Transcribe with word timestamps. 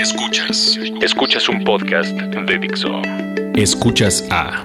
Escuchas. 0.00 0.78
Escuchas 1.02 1.46
un 1.50 1.62
podcast 1.62 2.12
de 2.12 2.58
Dixo. 2.58 3.02
Escuchas 3.54 4.24
a 4.30 4.64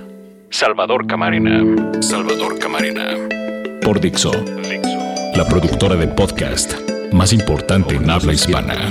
Salvador 0.50 1.06
Camarena. 1.08 1.62
Salvador 2.02 2.58
Camarena. 2.58 3.18
Por 3.82 4.00
Dixo. 4.00 4.32
La 5.36 5.46
productora 5.46 5.98
de 5.98 6.08
podcast 6.08 6.76
más 7.12 7.34
importante 7.34 7.96
en 7.96 8.10
habla 8.10 8.32
hispana. 8.32 8.90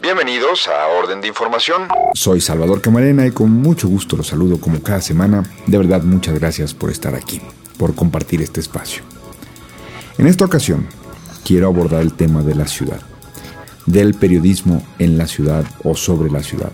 Bienvenidos 0.00 0.68
a 0.68 0.86
Orden 0.86 1.20
de 1.20 1.26
Información. 1.26 1.88
Soy 2.14 2.40
Salvador 2.40 2.80
Camarena 2.80 3.26
y 3.26 3.32
con 3.32 3.50
mucho 3.50 3.88
gusto 3.88 4.16
los 4.16 4.28
saludo 4.28 4.60
como 4.60 4.80
cada 4.84 5.00
semana. 5.00 5.42
De 5.66 5.78
verdad, 5.78 6.00
muchas 6.04 6.38
gracias 6.38 6.74
por 6.74 6.90
estar 6.90 7.16
aquí, 7.16 7.40
por 7.76 7.96
compartir 7.96 8.40
este 8.40 8.60
espacio. 8.60 9.02
En 10.16 10.28
esta 10.28 10.44
ocasión, 10.44 10.86
quiero 11.44 11.66
abordar 11.66 12.02
el 12.02 12.12
tema 12.12 12.42
de 12.42 12.54
la 12.54 12.68
ciudad 12.68 13.00
del 13.92 14.14
periodismo 14.14 14.82
en 14.98 15.16
la 15.16 15.26
ciudad 15.26 15.64
o 15.82 15.94
sobre 15.96 16.30
la 16.30 16.42
ciudad. 16.42 16.72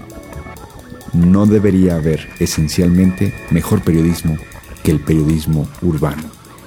No 1.12 1.47
debería 1.47 1.95
haber 1.95 2.29
esencialmente 2.41 3.33
mejor 3.51 3.83
periodismo 3.83 4.37
que 4.83 4.91
el 4.91 5.01
periodismo 5.01 5.69
urbano, 5.80 6.25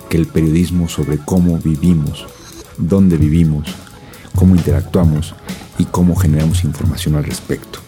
que 0.10 0.16
el 0.16 0.26
periodismo 0.26 0.88
sobre 0.88 1.18
cómo 1.18 1.58
vivimos, 1.60 2.26
dónde 2.78 3.18
vivimos, 3.18 3.68
cómo 4.36 4.56
interactuamos 4.56 5.36
y 5.78 5.84
cómo 5.84 6.16
generamos 6.16 6.64
información 6.64 7.16
al 7.16 7.26
respecto. 7.26 7.80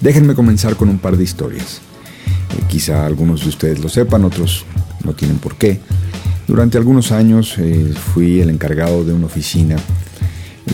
Déjenme 0.00 0.34
comenzar 0.34 0.76
con 0.76 0.88
un 0.88 0.98
par 0.98 1.18
de 1.18 1.24
historias. 1.24 1.82
Eh, 2.56 2.62
quizá 2.68 3.04
algunos 3.04 3.42
de 3.42 3.50
ustedes 3.50 3.80
lo 3.80 3.90
sepan, 3.90 4.24
otros 4.24 4.64
no 5.04 5.12
tienen 5.12 5.38
por 5.38 5.56
qué. 5.56 5.78
Durante 6.48 6.78
algunos 6.78 7.12
años 7.12 7.56
eh, 7.58 7.92
fui 8.14 8.40
el 8.40 8.48
encargado 8.48 9.04
de 9.04 9.12
una 9.12 9.26
oficina 9.26 9.76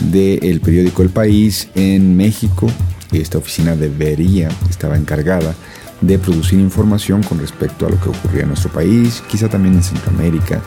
del 0.01 0.61
periódico 0.61 1.03
El 1.03 1.09
País 1.09 1.69
en 1.75 2.15
México. 2.17 2.67
Esta 3.11 3.37
oficina 3.37 3.75
debería, 3.75 4.49
estaba 4.69 4.97
encargada 4.97 5.55
de 6.01 6.17
producir 6.17 6.59
información 6.59 7.23
con 7.23 7.39
respecto 7.39 7.85
a 7.85 7.89
lo 7.89 7.99
que 7.99 8.09
ocurría 8.09 8.43
en 8.43 8.49
nuestro 8.49 8.71
país, 8.71 9.21
quizá 9.29 9.49
también 9.49 9.75
en 9.75 9.83
Centroamérica, 9.83 10.61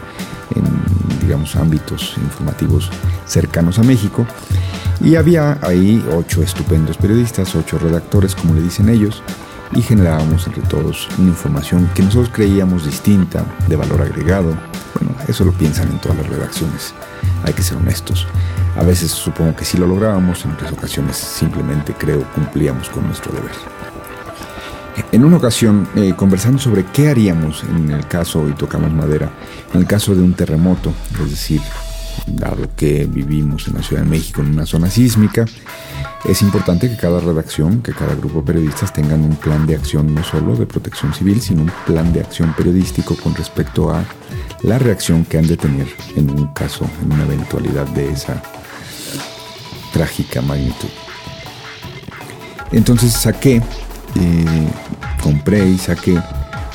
en 0.54 0.64
digamos 1.22 1.56
ámbitos 1.56 2.14
informativos 2.22 2.90
cercanos 3.26 3.78
a 3.78 3.82
México. 3.82 4.26
Y 5.00 5.16
había 5.16 5.58
ahí 5.62 6.04
ocho 6.12 6.42
estupendos 6.42 6.96
periodistas, 6.96 7.54
ocho 7.56 7.78
redactores, 7.78 8.34
como 8.34 8.54
le 8.54 8.62
dicen 8.62 8.88
ellos, 8.88 9.22
y 9.74 9.80
generábamos 9.80 10.46
entre 10.46 10.62
todos 10.62 11.08
una 11.18 11.28
información 11.28 11.88
que 11.94 12.02
nosotros 12.02 12.30
creíamos 12.32 12.84
distinta, 12.84 13.44
de 13.68 13.76
valor 13.76 14.02
agregado. 14.02 14.54
Bueno, 14.94 15.14
eso 15.26 15.44
lo 15.44 15.52
piensan 15.52 15.88
en 15.90 15.98
todas 15.98 16.18
las 16.18 16.28
redacciones, 16.28 16.94
hay 17.44 17.52
que 17.52 17.62
ser 17.62 17.76
honestos. 17.78 18.26
A 18.76 18.82
veces 18.82 19.10
supongo 19.10 19.54
que 19.54 19.64
sí 19.64 19.78
lo 19.78 19.86
lográbamos, 19.86 20.44
en 20.44 20.52
otras 20.52 20.72
ocasiones 20.72 21.16
simplemente 21.16 21.94
creo 21.94 22.24
cumplíamos 22.34 22.88
con 22.88 23.06
nuestro 23.06 23.32
deber. 23.32 23.52
En 25.10 25.24
una 25.24 25.38
ocasión, 25.38 25.88
eh, 25.96 26.14
conversando 26.16 26.58
sobre 26.58 26.84
qué 26.84 27.08
haríamos 27.08 27.64
en 27.64 27.90
el 27.90 28.06
caso, 28.06 28.46
y 28.48 28.52
tocamos 28.52 28.92
madera, 28.92 29.30
en 29.72 29.80
el 29.80 29.86
caso 29.86 30.14
de 30.14 30.22
un 30.22 30.34
terremoto, 30.34 30.92
es 31.22 31.30
decir, 31.30 31.60
dado 32.26 32.68
que 32.76 33.06
vivimos 33.06 33.68
en 33.68 33.74
la 33.74 33.82
Ciudad 33.82 34.02
de 34.02 34.08
México 34.08 34.42
en 34.42 34.50
una 34.50 34.66
zona 34.66 34.90
sísmica, 34.90 35.46
es 36.24 36.40
importante 36.42 36.88
que 36.88 36.96
cada 36.96 37.20
redacción, 37.20 37.82
que 37.82 37.92
cada 37.92 38.14
grupo 38.14 38.40
de 38.40 38.46
periodistas 38.46 38.92
tengan 38.92 39.22
un 39.22 39.36
plan 39.36 39.66
de 39.66 39.74
acción 39.74 40.14
no 40.14 40.22
solo 40.22 40.56
de 40.56 40.66
protección 40.66 41.12
civil, 41.12 41.40
sino 41.40 41.62
un 41.62 41.72
plan 41.84 42.12
de 42.12 42.20
acción 42.20 42.54
periodístico 42.54 43.16
con 43.16 43.34
respecto 43.34 43.90
a 43.90 44.04
la 44.62 44.78
reacción 44.78 45.24
que 45.24 45.38
han 45.38 45.46
de 45.46 45.56
tener 45.56 45.88
en 46.16 46.30
un 46.30 46.46
caso, 46.48 46.88
en 47.02 47.12
una 47.12 47.24
eventualidad 47.24 47.86
de 47.88 48.10
esa 48.10 48.42
trágica 49.92 50.40
magnitud. 50.40 50.88
Entonces 52.70 53.12
saqué, 53.12 53.56
eh, 53.56 54.68
compré 55.22 55.68
y 55.68 55.78
saqué 55.78 56.18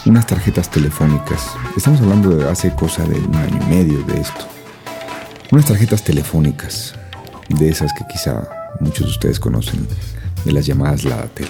unas 0.06 0.28
tarjetas 0.28 0.70
telefónicas. 0.70 1.52
Estamos 1.76 2.02
hablando 2.02 2.30
de 2.30 2.50
hace 2.50 2.74
cosa 2.76 3.04
de 3.04 3.20
un 3.20 3.36
año 3.36 3.60
y 3.62 3.66
medio 3.70 4.04
de 4.04 4.22
esto. 4.22 4.48
Unas 5.52 5.66
tarjetas 5.66 6.04
telefónicas, 6.04 6.94
de 7.50 7.70
esas 7.70 7.92
que 7.94 8.06
quizá 8.12 8.48
muchos 8.80 9.08
de 9.08 9.12
ustedes 9.12 9.40
conocen, 9.40 9.88
de 10.46 10.52
las 10.52 10.66
llamadas 10.66 11.04
Ladatel. 11.04 11.48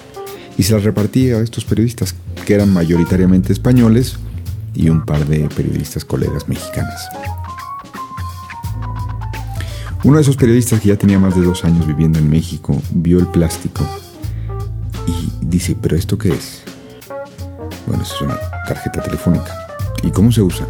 Y 0.58 0.64
se 0.64 0.74
las 0.74 0.84
repartí 0.84 1.32
a 1.32 1.40
estos 1.40 1.66
periodistas, 1.66 2.16
que 2.46 2.54
eran 2.54 2.72
mayoritariamente 2.72 3.52
españoles, 3.52 4.18
y 4.78 4.90
un 4.90 5.04
par 5.04 5.26
de 5.26 5.50
periodistas 5.50 6.06
colegas 6.06 6.48
mexicanas. 6.48 7.10
Uno 10.04 10.18
de 10.18 10.22
esos 10.22 10.38
periodistas 10.38 10.80
que 10.80 10.90
ya 10.90 10.96
tenía 10.96 11.18
más 11.18 11.36
de 11.36 11.42
dos 11.42 11.66
años 11.66 11.88
viviendo 11.88 12.20
en 12.20 12.30
México 12.30 12.80
vio 12.92 13.18
el 13.18 13.28
plástico 13.28 13.84
y 15.08 15.46
dice, 15.46 15.76
¿pero 15.82 15.98
esto 15.98 16.18
qué 16.20 16.30
es? 16.30 16.62
Bueno, 17.88 18.04
eso 18.04 18.16
es 18.16 18.22
una 18.22 18.38
tarjeta 18.68 19.02
telefónica. 19.02 19.52
¿Y 20.04 20.12
cómo 20.12 20.32
se 20.32 20.44
usa? 20.44 20.68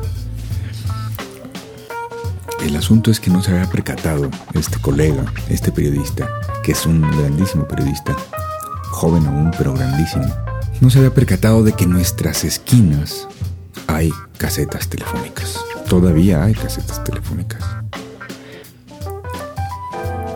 El 2.61 2.77
asunto 2.77 3.11
es 3.11 3.19
que 3.19 3.29
no 3.29 3.43
se 3.43 3.51
había 3.51 3.69
percatado 3.69 4.31
este 4.53 4.79
colega, 4.79 5.25
este 5.49 5.71
periodista, 5.71 6.29
que 6.63 6.71
es 6.71 6.85
un 6.85 7.01
grandísimo 7.01 7.67
periodista, 7.67 8.15
joven 8.89 9.27
aún, 9.27 9.51
pero 9.57 9.73
grandísimo, 9.73 10.25
no 10.79 10.89
se 10.89 10.99
había 10.99 11.13
percatado 11.13 11.63
de 11.63 11.73
que 11.73 11.85
nuestras 11.85 12.45
esquinas 12.45 13.27
hay 13.97 14.13
casetas 14.37 14.87
telefónicas. 14.87 15.59
Todavía 15.89 16.43
hay 16.43 16.53
casetas 16.53 17.03
telefónicas. 17.03 17.63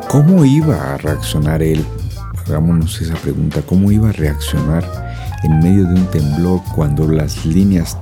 ¿Cómo 0.10 0.44
iba 0.44 0.94
a 0.94 0.98
reaccionar 0.98 1.62
él? 1.62 1.86
Hagámonos 2.48 3.00
esa 3.02 3.14
pregunta. 3.14 3.62
¿Cómo 3.62 3.92
iba 3.92 4.10
a 4.10 4.14
reaccionar 4.14 4.84
en 5.44 5.60
medio 5.60 5.86
de 5.86 5.94
un 5.94 6.08
temblor 6.08 6.62
cuando 6.76 7.08
las 7.08 7.46
líneas 7.46 7.98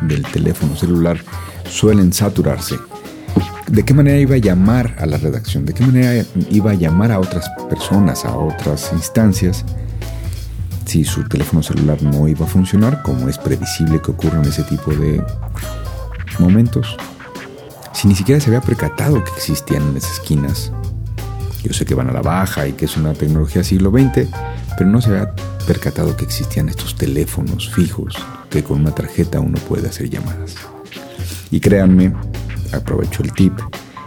del 0.00 0.22
teléfono 0.22 0.74
celular 0.76 1.18
suelen 1.68 2.12
saturarse? 2.14 2.76
¿De 3.68 3.84
qué 3.84 3.92
manera 3.92 4.18
iba 4.18 4.36
a 4.36 4.38
llamar 4.38 4.96
a 4.98 5.04
la 5.04 5.18
redacción? 5.18 5.66
¿De 5.66 5.74
qué 5.74 5.84
manera 5.84 6.24
iba 6.50 6.70
a 6.70 6.74
llamar 6.74 7.12
a 7.12 7.20
otras 7.20 7.46
personas, 7.68 8.24
a 8.24 8.34
otras 8.34 8.90
instancias? 8.94 9.64
Si 10.86 11.04
su 11.04 11.24
teléfono 11.24 11.62
celular 11.62 12.02
no 12.02 12.28
iba 12.28 12.44
a 12.44 12.48
funcionar, 12.48 13.02
como 13.02 13.28
es 13.28 13.38
previsible 13.38 14.00
que 14.00 14.10
ocurran 14.10 14.44
ese 14.44 14.62
tipo 14.64 14.92
de 14.94 15.24
momentos. 16.38 16.96
Si 17.92 18.08
ni 18.08 18.14
siquiera 18.14 18.40
se 18.40 18.48
había 18.48 18.60
percatado 18.60 19.22
que 19.22 19.30
existían 19.30 19.82
en 19.82 19.94
las 19.94 20.10
esquinas 20.10 20.72
yo 21.62 21.72
sé 21.72 21.84
que 21.84 21.94
van 21.94 22.08
a 22.08 22.12
la 22.12 22.22
baja 22.22 22.66
y 22.66 22.72
que 22.72 22.86
es 22.86 22.96
una 22.96 23.14
tecnología 23.14 23.62
siglo 23.62 23.90
XX, 23.90 24.28
pero 24.76 24.90
no 24.90 25.00
se 25.00 25.10
había 25.10 25.34
percatado 25.66 26.16
que 26.16 26.24
existían 26.24 26.68
estos 26.68 26.96
teléfonos 26.96 27.70
fijos 27.70 28.16
que 28.50 28.64
con 28.64 28.80
una 28.80 28.94
tarjeta 28.94 29.40
uno 29.40 29.58
puede 29.68 29.88
hacer 29.88 30.10
llamadas. 30.10 30.56
Y 31.50 31.60
créanme, 31.60 32.12
aprovecho 32.72 33.22
el 33.22 33.32
tip, 33.32 33.52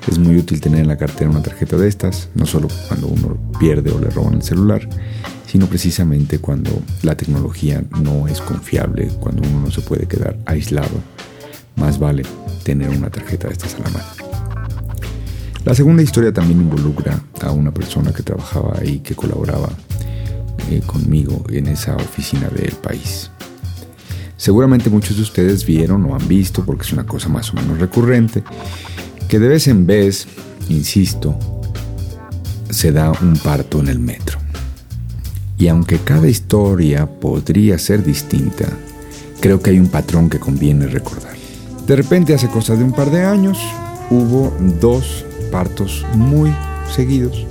es 0.08 0.20
muy 0.20 0.38
útil 0.38 0.60
tener 0.60 0.82
en 0.82 0.88
la 0.88 0.98
cartera 0.98 1.30
una 1.30 1.42
tarjeta 1.42 1.78
de 1.78 1.88
estas, 1.88 2.30
no 2.36 2.46
solo 2.46 2.68
cuando 2.88 3.08
uno 3.08 3.38
pierde 3.58 3.92
o 3.92 4.00
le 4.00 4.10
roban 4.10 4.36
el 4.36 4.44
celular, 4.44 4.88
sino 5.48 5.68
precisamente 5.68 6.40
cuando 6.40 6.72
la 7.04 7.16
tecnología 7.16 7.84
no 8.02 8.28
es 8.28 8.42
confiable, 8.42 9.10
cuando 9.20 9.48
uno 9.48 9.62
no 9.62 9.72
se 9.72 9.82
puede 9.82 10.08
quedar 10.08 10.38
aislado. 10.46 11.02
Más 11.76 12.00
vale 12.00 12.24
tener 12.64 12.90
una 12.90 13.10
tarjeta 13.10 13.48
de 13.48 13.54
estas 13.54 13.76
a 13.76 13.80
la 13.80 13.90
mano. 13.90 14.06
La 15.66 15.74
segunda 15.74 16.04
historia 16.04 16.32
también 16.32 16.62
involucra 16.62 17.24
a 17.42 17.52
una 17.52 17.74
persona 17.74 18.12
que 18.12 18.24
trabajaba 18.24 18.78
ahí, 18.80 19.00
que 19.00 19.16
colaboraba 19.16 19.70
eh, 20.70 20.82
conmigo 20.86 21.44
en 21.50 21.68
esa 21.68 21.96
oficina 21.96 22.48
del 22.50 22.74
país. 22.74 23.32
Seguramente 24.38 24.90
muchos 24.90 25.16
de 25.18 25.24
ustedes 25.24 25.66
vieron 25.66 26.06
o 26.06 26.16
han 26.16 26.28
visto, 26.28 26.64
porque 26.64 26.84
es 26.84 26.94
una 26.94 27.06
cosa 27.06 27.30
más 27.30 27.52
o 27.52 27.56
menos 27.56 27.80
recurrente, 27.80 28.44
que 29.28 29.40
de 29.40 29.48
vez 29.48 29.68
en 29.68 29.88
vez, 29.88 30.28
insisto, 30.70 31.36
se 32.70 32.92
da 32.92 33.12
un 33.12 33.38
parto 33.38 33.80
en 33.80 33.88
el 33.88 34.00
metro. 34.00 34.45
Y 35.58 35.68
aunque 35.68 36.00
cada 36.00 36.28
historia 36.28 37.06
podría 37.06 37.80
ser 37.80 38.04
distinta, 38.04 38.66
creo 39.40 39.62
que 39.62 39.70
hay 39.70 39.80
un 39.80 39.88
patrón 39.88 40.30
que 40.30 40.40
conviene 40.40 40.88
recordar. 40.88 41.36
De 41.88 41.96
repente, 41.96 42.34
hace 42.34 42.50
cosas 42.50 42.80
de 42.80 42.84
un 42.84 42.92
par 42.92 43.12
de 43.12 43.24
años, 43.24 43.60
hubo 44.10 44.52
dos 44.82 45.26
partos 45.52 46.06
muy 46.16 46.54
seguidos, 46.94 47.46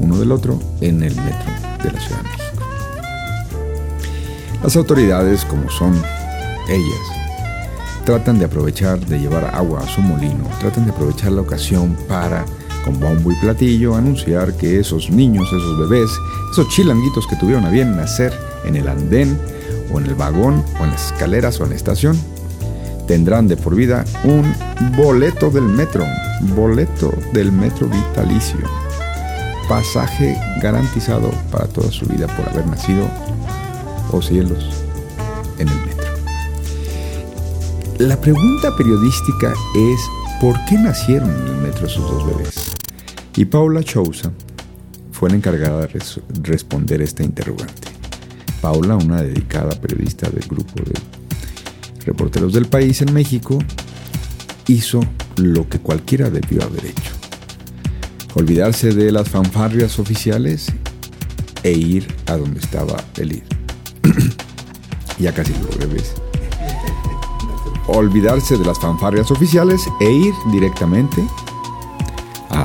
uno 0.00 0.18
del 0.18 0.32
otro, 0.32 0.58
en 0.80 1.02
el 1.02 1.14
metro 1.16 1.52
de 1.82 1.92
la 1.92 2.00
Ciudad 2.00 2.22
de 2.22 2.28
México. 2.28 2.64
Las 4.62 4.76
autoridades, 4.76 5.44
como 5.44 5.68
son 5.70 5.94
ellas, 6.68 7.18
tratan 8.04 8.38
de 8.38 8.46
aprovechar, 8.46 8.98
de 9.04 9.18
llevar 9.18 9.50
agua 9.54 9.80
a 9.80 9.88
su 9.88 10.00
molino, 10.00 10.48
tratan 10.60 10.86
de 10.86 10.92
aprovechar 10.92 11.32
la 11.32 11.42
ocasión 11.42 11.96
para, 12.08 12.44
con 12.88 13.00
bombo 13.00 13.30
y 13.30 13.34
platillo, 13.34 13.94
anunciar 13.94 14.54
que 14.54 14.80
esos 14.80 15.10
niños, 15.10 15.46
esos 15.48 15.78
bebés, 15.78 16.10
esos 16.50 16.68
chilanguitos 16.68 17.26
que 17.26 17.36
tuvieron 17.36 17.66
a 17.66 17.70
bien 17.70 17.94
nacer 17.94 18.32
en 18.64 18.76
el 18.76 18.88
andén, 18.88 19.38
o 19.92 20.00
en 20.00 20.06
el 20.06 20.14
vagón, 20.14 20.64
o 20.80 20.84
en 20.84 20.90
las 20.92 21.12
escaleras, 21.12 21.60
o 21.60 21.64
en 21.64 21.70
la 21.70 21.76
estación, 21.76 22.18
tendrán 23.06 23.46
de 23.46 23.58
por 23.58 23.74
vida 23.74 24.06
un 24.24 24.54
boleto 24.96 25.50
del 25.50 25.64
metro, 25.64 26.04
boleto 26.56 27.12
del 27.34 27.52
metro 27.52 27.88
vitalicio. 27.88 28.60
pasaje 29.68 30.34
garantizado 30.62 31.30
para 31.52 31.66
toda 31.66 31.92
su 31.92 32.06
vida 32.06 32.26
por 32.26 32.48
haber 32.48 32.66
nacido, 32.66 33.06
o 34.12 34.22
cielos, 34.22 34.64
en 35.58 35.68
el 35.68 35.76
metro. 35.84 36.06
La 37.98 38.18
pregunta 38.18 38.74
periodística 38.74 39.52
es, 39.76 40.00
¿por 40.40 40.56
qué 40.64 40.76
nacieron 40.76 41.28
en 41.28 41.48
el 41.48 41.56
metro 41.56 41.86
sus 41.86 42.02
dos 42.02 42.26
bebés? 42.26 42.67
Y 43.36 43.44
Paula 43.44 43.82
Chousa 43.84 44.32
fue 45.12 45.30
la 45.30 45.36
encargada 45.36 45.86
de 45.86 46.00
responder 46.42 47.02
esta 47.02 47.22
interrogante. 47.22 47.88
Paula, 48.60 48.96
una 48.96 49.22
dedicada 49.22 49.80
periodista 49.80 50.28
del 50.28 50.46
grupo 50.48 50.82
de 50.84 50.94
reporteros 52.04 52.52
del 52.52 52.66
país 52.66 53.02
en 53.02 53.12
México, 53.12 53.58
hizo 54.66 55.00
lo 55.36 55.68
que 55.68 55.78
cualquiera 55.78 56.30
debió 56.30 56.62
haber 56.62 56.86
hecho. 56.86 57.12
Olvidarse 58.34 58.92
de 58.92 59.10
las 59.10 59.28
fanfarrias 59.28 59.98
oficiales 59.98 60.66
e 61.62 61.72
ir 61.72 62.06
a 62.26 62.36
donde 62.36 62.60
estaba 62.60 62.96
el 63.16 63.32
ir. 63.32 63.44
ya 65.18 65.32
casi 65.32 65.52
lo 65.54 65.78
bebés. 65.78 66.14
Olvidarse 67.88 68.56
de 68.56 68.64
las 68.64 68.78
fanfarrias 68.78 69.30
oficiales 69.30 69.82
e 70.00 70.10
ir 70.10 70.34
directamente 70.52 71.24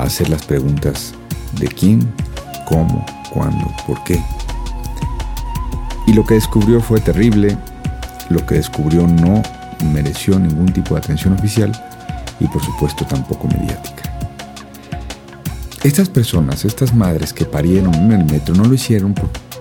hacer 0.06 0.28
las 0.28 0.44
preguntas 0.44 1.14
de 1.58 1.68
quién, 1.68 2.12
cómo, 2.66 3.04
cuándo, 3.32 3.70
por 3.86 4.02
qué. 4.04 4.22
Y 6.06 6.12
lo 6.12 6.24
que 6.24 6.34
descubrió 6.34 6.80
fue 6.80 7.00
terrible, 7.00 7.56
lo 8.28 8.44
que 8.46 8.56
descubrió 8.56 9.06
no 9.06 9.42
mereció 9.92 10.38
ningún 10.38 10.72
tipo 10.72 10.94
de 10.94 11.00
atención 11.00 11.34
oficial 11.34 11.72
y 12.40 12.46
por 12.46 12.62
supuesto 12.62 13.04
tampoco 13.04 13.48
mediática. 13.48 14.02
Estas 15.82 16.08
personas, 16.08 16.64
estas 16.64 16.94
madres 16.94 17.32
que 17.32 17.44
parieron 17.44 17.94
en 17.94 18.12
el 18.12 18.24
metro 18.24 18.54
no 18.54 18.64
lo 18.64 18.74
hicieron 18.74 19.14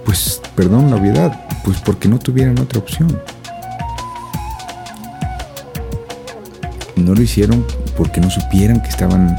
pues, 0.05 0.39
perdón 0.55 0.89
la 0.89 0.97
obviedad, 0.97 1.47
pues 1.63 1.79
porque 1.79 2.07
no 2.07 2.19
tuvieran 2.19 2.59
otra 2.59 2.79
opción. 2.79 3.19
No 6.95 7.13
lo 7.13 7.21
hicieron 7.21 7.65
porque 7.97 8.21
no 8.21 8.29
supieran 8.29 8.81
que 8.81 8.89
estaban, 8.89 9.35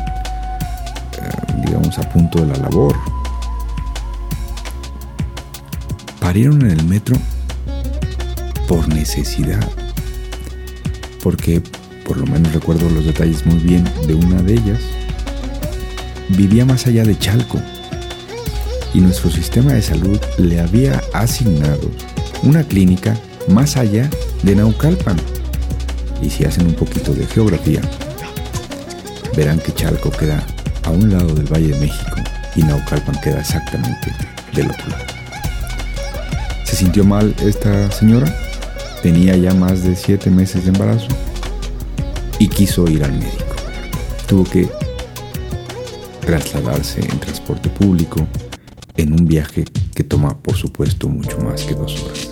digamos, 1.64 1.99
a 1.99 2.08
punto 2.08 2.40
de 2.40 2.46
la 2.49 2.58
labor. 2.58 2.94
Parieron 6.20 6.62
en 6.62 6.70
el 6.70 6.84
metro 6.84 7.16
por 8.69 8.88
necesidad. 8.88 9.66
Porque, 11.22 11.62
por 12.06 12.16
lo 12.16 12.26
menos 12.26 12.52
recuerdo 12.52 12.88
los 12.90 13.05
detalles 13.05 13.46
muy 13.46 13.58
bien 13.58 13.84
de 14.06 14.14
una 14.14 14.43
de 14.43 14.55
ellas, 14.55 14.81
vivía 16.31 16.64
más 16.64 16.87
allá 16.87 17.05
de 17.05 17.19
Chalco 17.19 17.61
y 18.93 19.00
nuestro 19.00 19.31
sistema 19.31 19.72
de 19.72 19.82
salud 19.82 20.19
le 20.38 20.60
había 20.60 21.02
asignado 21.12 21.90
una 22.43 22.62
clínica 22.62 23.17
más 23.49 23.76
allá 23.76 24.08
de 24.43 24.55
Naucalpan. 24.55 25.17
Y 26.22 26.31
si 26.31 26.44
hacen 26.44 26.67
un 26.67 26.75
poquito 26.75 27.12
de 27.12 27.26
geografía, 27.26 27.81
verán 29.37 29.58
que 29.58 29.75
Chalco 29.75 30.10
queda 30.10 30.46
a 30.84 30.90
un 30.90 31.10
lado 31.10 31.34
del 31.34 31.52
Valle 31.52 31.69
de 31.69 31.81
México 31.81 32.16
y 32.56 32.62
Naucalpan 32.62 33.20
queda 33.20 33.40
exactamente 33.40 34.12
del 34.54 34.70
otro 34.70 34.88
lado. 34.88 35.04
¿Se 36.64 36.76
sintió 36.76 37.04
mal 37.04 37.34
esta 37.44 37.90
señora? 37.90 38.34
Tenía 39.02 39.36
ya 39.36 39.52
más 39.54 39.82
de 39.82 39.96
siete 39.96 40.31
meses 40.31 40.64
de 40.64 40.70
embarazo 40.70 41.08
y 42.38 42.48
quiso 42.48 42.88
ir 42.88 43.04
al 43.04 43.12
médico. 43.12 43.54
Tuvo 44.26 44.44
que 44.44 44.69
trasladarse 46.20 47.00
en 47.00 47.20
transporte 47.20 47.69
público 47.69 48.26
en 48.96 49.12
un 49.12 49.26
viaje 49.26 49.64
que 49.94 50.04
toma, 50.04 50.36
por 50.40 50.56
supuesto, 50.56 51.08
mucho 51.08 51.38
más 51.38 51.62
que 51.62 51.75
dos 51.75 52.02
horas. 52.02 52.31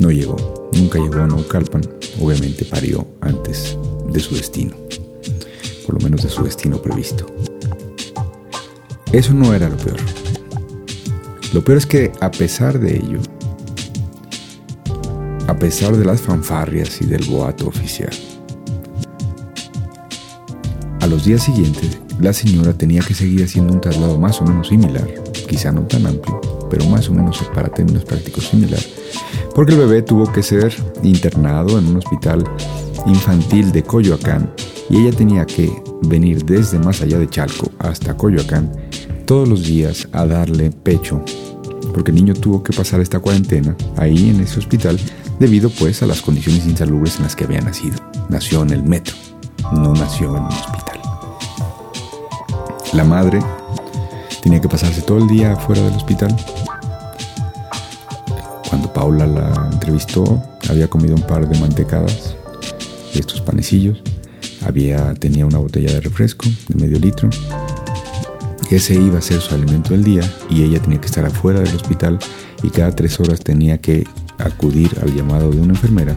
No 0.00 0.10
llegó, 0.10 0.68
nunca 0.72 0.98
llegó 0.98 1.20
a 1.20 1.26
Naucalpan, 1.26 1.82
obviamente 2.20 2.64
parió 2.64 3.06
antes 3.20 3.76
de 4.10 4.20
su 4.20 4.34
destino, 4.34 4.74
por 5.90 6.00
lo 6.00 6.08
menos 6.08 6.22
de 6.22 6.28
su 6.28 6.44
destino 6.44 6.80
previsto. 6.80 7.26
Eso 9.10 9.34
no 9.34 9.52
era 9.52 9.68
lo 9.68 9.76
peor. 9.76 9.98
Lo 11.52 11.64
peor 11.64 11.78
es 11.78 11.86
que 11.86 12.12
a 12.20 12.30
pesar 12.30 12.78
de 12.78 12.94
ello, 12.94 13.18
a 15.48 15.56
pesar 15.56 15.96
de 15.96 16.04
las 16.04 16.20
fanfarrias 16.20 17.02
y 17.02 17.06
del 17.06 17.24
boato 17.24 17.66
oficial, 17.66 18.12
a 21.00 21.08
los 21.08 21.24
días 21.24 21.42
siguientes 21.42 21.98
la 22.20 22.32
señora 22.32 22.72
tenía 22.72 23.02
que 23.02 23.14
seguir 23.14 23.42
haciendo 23.42 23.72
un 23.72 23.80
traslado 23.80 24.16
más 24.16 24.40
o 24.40 24.44
menos 24.44 24.68
similar, 24.68 25.08
quizá 25.48 25.72
no 25.72 25.82
tan 25.88 26.06
amplio, 26.06 26.40
pero 26.70 26.84
más 26.84 27.08
o 27.08 27.14
menos 27.14 27.42
para 27.52 27.68
términos 27.68 28.04
prácticos 28.04 28.46
similar, 28.46 28.80
porque 29.56 29.72
el 29.72 29.78
bebé 29.80 30.02
tuvo 30.02 30.32
que 30.32 30.44
ser 30.44 30.72
internado 31.02 31.80
en 31.80 31.86
un 31.86 31.96
hospital 31.96 32.44
infantil 33.06 33.72
de 33.72 33.82
Coyoacán 33.82 34.54
y 34.90 34.98
ella 34.98 35.16
tenía 35.16 35.46
que 35.46 35.72
venir 36.02 36.44
desde 36.44 36.78
más 36.78 37.00
allá 37.00 37.18
de 37.18 37.28
Chalco 37.28 37.70
hasta 37.78 38.16
Coyoacán 38.16 38.70
todos 39.24 39.48
los 39.48 39.64
días 39.64 40.08
a 40.10 40.26
darle 40.26 40.70
pecho, 40.70 41.24
porque 41.94 42.10
el 42.10 42.16
niño 42.16 42.34
tuvo 42.34 42.64
que 42.64 42.72
pasar 42.72 43.00
esta 43.00 43.20
cuarentena 43.20 43.76
ahí 43.96 44.30
en 44.30 44.40
ese 44.40 44.58
hospital 44.58 44.98
debido 45.38 45.70
pues 45.70 46.02
a 46.02 46.06
las 46.06 46.20
condiciones 46.20 46.66
insalubres 46.66 47.16
en 47.16 47.22
las 47.22 47.36
que 47.36 47.44
había 47.44 47.60
nacido. 47.60 47.96
Nació 48.28 48.62
en 48.62 48.70
el 48.70 48.82
metro, 48.82 49.14
no 49.72 49.94
nació 49.94 50.36
en 50.36 50.42
un 50.42 50.48
hospital. 50.48 51.00
La 52.92 53.04
madre 53.04 53.38
tenía 54.42 54.60
que 54.60 54.68
pasarse 54.68 55.02
todo 55.02 55.18
el 55.18 55.28
día 55.28 55.54
fuera 55.54 55.80
del 55.82 55.94
hospital. 55.94 56.36
Cuando 58.68 58.92
Paula 58.92 59.26
la 59.26 59.68
entrevistó, 59.72 60.42
había 60.68 60.88
comido 60.88 61.14
un 61.14 61.22
par 61.22 61.48
de 61.48 61.58
mantecadas 61.60 62.34
y 63.14 63.20
estos 63.20 63.40
panecillos. 63.40 64.02
Tenía 65.18 65.46
una 65.46 65.58
botella 65.58 65.92
de 65.92 66.00
refresco 66.00 66.46
de 66.68 66.74
medio 66.76 66.98
litro. 66.98 67.28
Ese 68.70 68.94
iba 68.94 69.18
a 69.18 69.22
ser 69.22 69.40
su 69.40 69.54
alimento 69.54 69.90
del 69.90 70.04
día 70.04 70.22
y 70.48 70.62
ella 70.62 70.80
tenía 70.80 71.00
que 71.00 71.06
estar 71.06 71.24
afuera 71.24 71.60
del 71.60 71.74
hospital 71.74 72.18
y 72.62 72.70
cada 72.70 72.94
tres 72.94 73.18
horas 73.18 73.40
tenía 73.40 73.80
que 73.80 74.06
acudir 74.38 74.96
al 75.02 75.14
llamado 75.14 75.50
de 75.50 75.60
una 75.60 75.74
enfermera 75.74 76.16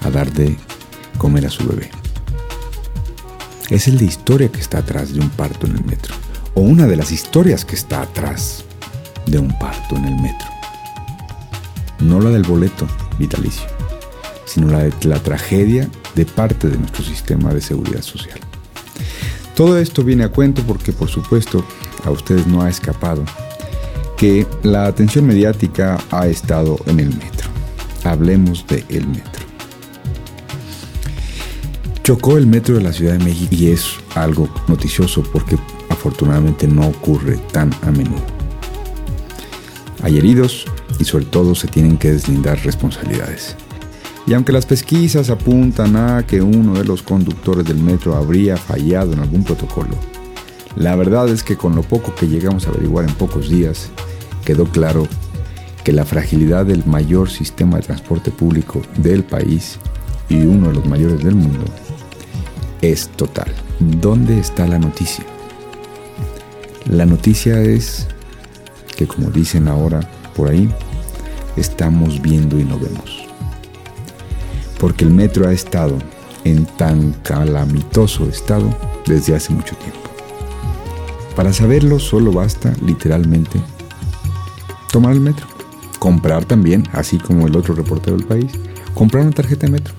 a 0.00 0.10
dar 0.10 0.32
de 0.32 0.56
comer 1.18 1.46
a 1.46 1.50
su 1.50 1.66
bebé 1.68 1.90
es 3.70 3.88
el 3.88 3.98
de 3.98 4.04
historia 4.04 4.48
que 4.48 4.60
está 4.60 4.78
atrás 4.78 5.14
de 5.14 5.20
un 5.20 5.30
parto 5.30 5.66
en 5.66 5.76
el 5.76 5.84
metro, 5.84 6.14
o 6.54 6.60
una 6.60 6.86
de 6.86 6.96
las 6.96 7.10
historias 7.10 7.64
que 7.64 7.74
está 7.74 8.02
atrás 8.02 8.64
de 9.26 9.38
un 9.38 9.58
parto 9.58 9.96
en 9.96 10.04
el 10.04 10.14
metro. 10.16 10.48
No 12.00 12.20
la 12.20 12.30
del 12.30 12.42
boleto 12.42 12.86
vitalicio, 13.18 13.66
sino 14.44 14.68
la 14.68 14.84
de 14.84 14.92
la 15.04 15.18
tragedia 15.20 15.88
de 16.14 16.26
parte 16.26 16.68
de 16.68 16.78
nuestro 16.78 17.04
sistema 17.04 17.52
de 17.52 17.60
seguridad 17.60 18.02
social. 18.02 18.38
Todo 19.54 19.78
esto 19.78 20.02
viene 20.02 20.24
a 20.24 20.30
cuento 20.30 20.62
porque, 20.62 20.92
por 20.92 21.08
supuesto, 21.08 21.64
a 22.04 22.10
ustedes 22.10 22.46
no 22.46 22.62
ha 22.62 22.68
escapado 22.68 23.24
que 24.16 24.46
la 24.62 24.86
atención 24.86 25.26
mediática 25.26 25.98
ha 26.10 26.26
estado 26.26 26.76
en 26.86 27.00
el 27.00 27.08
metro. 27.08 27.48
Hablemos 28.04 28.66
de 28.66 28.84
el 28.88 29.06
metro. 29.06 29.44
Chocó 32.02 32.36
el 32.36 32.46
metro 32.46 32.76
de 32.76 32.82
la 32.82 32.92
Ciudad 32.92 33.12
de 33.12 33.24
México 33.24 33.54
y 33.54 33.68
es 33.68 33.92
algo 34.14 34.48
noticioso 34.68 35.22
porque 35.22 35.56
afortunadamente 35.88 36.68
no 36.68 36.88
ocurre 36.88 37.38
tan 37.52 37.72
a 37.82 37.90
menudo. 37.90 38.22
Hay 40.02 40.18
heridos 40.18 40.66
y 40.98 41.04
sobre 41.04 41.24
todo 41.24 41.54
se 41.54 41.66
tienen 41.66 41.96
que 41.96 42.12
deslindar 42.12 42.58
responsabilidades. 42.62 43.56
Y 44.26 44.32
aunque 44.32 44.52
las 44.52 44.64
pesquisas 44.64 45.28
apuntan 45.28 45.96
a 45.96 46.26
que 46.26 46.40
uno 46.40 46.74
de 46.74 46.84
los 46.84 47.02
conductores 47.02 47.66
del 47.66 47.76
metro 47.76 48.16
habría 48.16 48.56
fallado 48.56 49.12
en 49.12 49.20
algún 49.20 49.44
protocolo, 49.44 49.96
la 50.76 50.96
verdad 50.96 51.28
es 51.28 51.42
que 51.42 51.56
con 51.56 51.76
lo 51.76 51.82
poco 51.82 52.14
que 52.14 52.26
llegamos 52.26 52.66
a 52.66 52.70
averiguar 52.70 53.06
en 53.08 53.14
pocos 53.14 53.48
días, 53.48 53.90
quedó 54.44 54.64
claro 54.64 55.06
que 55.84 55.92
la 55.92 56.06
fragilidad 56.06 56.64
del 56.64 56.84
mayor 56.86 57.28
sistema 57.28 57.76
de 57.76 57.82
transporte 57.82 58.30
público 58.30 58.80
del 58.96 59.22
país 59.22 59.78
y 60.30 60.36
uno 60.36 60.68
de 60.68 60.74
los 60.74 60.86
mayores 60.86 61.22
del 61.22 61.34
mundo 61.34 61.64
es 62.80 63.08
total. 63.08 63.52
¿Dónde 63.78 64.38
está 64.38 64.66
la 64.66 64.78
noticia? 64.78 65.24
La 66.86 67.04
noticia 67.04 67.60
es 67.60 68.06
que 68.96 69.06
como 69.06 69.30
dicen 69.30 69.68
ahora 69.68 70.00
por 70.34 70.48
ahí, 70.48 70.68
estamos 71.56 72.20
viendo 72.20 72.58
y 72.58 72.64
no 72.64 72.78
vemos. 72.78 73.23
Porque 74.84 75.06
el 75.06 75.12
metro 75.12 75.48
ha 75.48 75.52
estado 75.54 75.96
en 76.44 76.66
tan 76.66 77.12
calamitoso 77.22 78.28
estado 78.28 78.68
desde 79.06 79.34
hace 79.34 79.50
mucho 79.54 79.74
tiempo. 79.76 79.98
Para 81.34 81.54
saberlo 81.54 81.98
solo 81.98 82.30
basta 82.32 82.70
literalmente 82.84 83.58
tomar 84.92 85.14
el 85.14 85.20
metro, 85.20 85.46
comprar 85.98 86.44
también, 86.44 86.84
así 86.92 87.16
como 87.16 87.46
el 87.46 87.56
otro 87.56 87.74
reportero 87.74 88.18
del 88.18 88.26
país, 88.26 88.52
comprar 88.92 89.22
una 89.22 89.32
tarjeta 89.32 89.64
de 89.64 89.72
metro, 89.72 89.94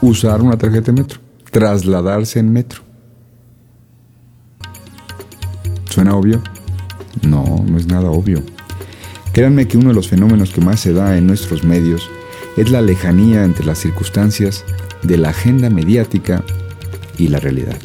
usar 0.00 0.42
una 0.42 0.56
tarjeta 0.56 0.92
de 0.92 1.02
metro 1.02 1.20
trasladarse 1.50 2.38
en 2.38 2.52
metro. 2.52 2.82
¿Suena 5.90 6.14
obvio? 6.14 6.40
No, 7.22 7.64
no 7.66 7.76
es 7.76 7.88
nada 7.88 8.12
obvio. 8.12 8.44
Créanme 9.32 9.66
que 9.66 9.76
uno 9.76 9.88
de 9.88 9.94
los 9.96 10.06
fenómenos 10.06 10.52
que 10.52 10.60
más 10.60 10.78
se 10.78 10.92
da 10.92 11.18
en 11.18 11.26
nuestros 11.26 11.64
medios 11.64 12.08
es 12.56 12.70
la 12.70 12.80
lejanía 12.80 13.44
entre 13.44 13.66
las 13.66 13.78
circunstancias 13.78 14.64
de 15.02 15.18
la 15.18 15.30
agenda 15.30 15.70
mediática 15.70 16.42
y 17.18 17.28
la 17.28 17.38
realidad. 17.38 17.76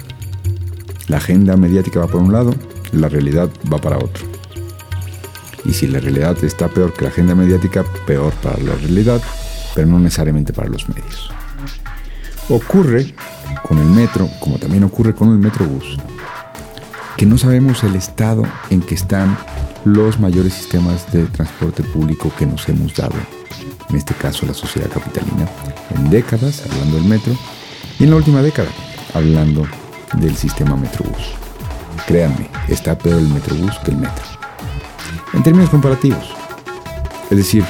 La 1.07 1.17
agenda 1.17 1.57
mediática 1.57 1.99
va 1.99 2.07
por 2.07 2.21
un 2.21 2.31
lado, 2.31 2.55
la 2.91 3.09
realidad 3.09 3.49
va 3.71 3.79
para 3.79 3.97
otro. 3.97 4.25
Y 5.65 5.73
si 5.73 5.87
la 5.87 5.99
realidad 5.99 6.41
está 6.43 6.69
peor 6.69 6.93
que 6.93 7.03
la 7.03 7.09
agenda 7.09 7.35
mediática, 7.35 7.83
peor 8.07 8.33
para 8.35 8.57
la 8.59 8.75
realidad, 8.75 9.21
pero 9.75 9.87
no 9.87 9.99
necesariamente 9.99 10.53
para 10.53 10.69
los 10.69 10.87
medios. 10.89 11.29
Ocurre 12.49 13.13
con 13.63 13.77
el 13.77 13.87
metro, 13.87 14.29
como 14.39 14.57
también 14.57 14.83
ocurre 14.83 15.13
con 15.13 15.29
el 15.29 15.37
metrobús, 15.37 15.97
que 17.17 17.25
no 17.25 17.37
sabemos 17.37 17.83
el 17.83 17.95
estado 17.95 18.43
en 18.69 18.81
que 18.81 18.95
están 18.95 19.37
los 19.85 20.19
mayores 20.19 20.53
sistemas 20.53 21.11
de 21.11 21.25
transporte 21.25 21.83
público 21.83 22.31
que 22.37 22.45
nos 22.45 22.67
hemos 22.69 22.95
dado, 22.95 23.15
en 23.89 23.95
este 23.95 24.13
caso 24.13 24.45
la 24.45 24.53
sociedad 24.53 24.89
capitalina, 24.89 25.47
en 25.95 26.09
décadas, 26.09 26.63
hablando 26.65 26.97
del 26.97 27.05
metro, 27.05 27.33
y 27.99 28.03
en 28.03 28.11
la 28.11 28.15
última 28.15 28.41
década, 28.41 28.69
hablando 29.13 29.67
del 30.17 30.35
sistema 30.35 30.75
Metrobús. 30.75 31.35
Créanme, 32.07 32.49
está 32.67 32.97
peor 32.97 33.19
el 33.19 33.27
Metrobús 33.27 33.77
que 33.79 33.91
el 33.91 33.97
metro. 33.97 34.23
En 35.33 35.43
términos 35.43 35.69
comparativos, 35.69 36.33
es 37.29 37.37
decir, 37.37 37.63